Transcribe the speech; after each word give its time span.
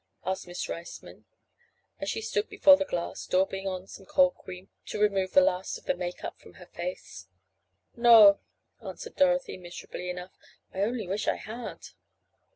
asked 0.25 0.47
Miss 0.47 0.67
Riceman, 0.67 1.25
as 1.99 2.09
she 2.09 2.21
stood 2.23 2.49
before 2.49 2.75
the 2.75 2.85
glass, 2.85 3.27
daubing 3.27 3.67
on 3.67 3.85
some 3.85 4.07
cold 4.07 4.35
cream 4.35 4.71
to 4.87 4.99
remove 4.99 5.33
the 5.33 5.41
last 5.41 5.77
of 5.77 5.85
the 5.85 5.93
"make 5.93 6.23
up" 6.23 6.39
from 6.39 6.55
her 6.55 6.65
face. 6.65 7.27
"No," 7.95 8.39
answered 8.83 9.15
Dorothy 9.15 9.57
miserably 9.57 10.09
enough. 10.09 10.35
"I 10.73 10.81
only 10.81 11.07
wish 11.07 11.27
I 11.27 11.35
had." 11.35 11.89